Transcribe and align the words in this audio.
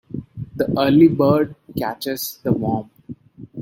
The 0.55 0.65
early 0.79 1.09
bird 1.09 1.53
catches 1.77 2.39
the 2.41 2.51
worm. 2.51 2.89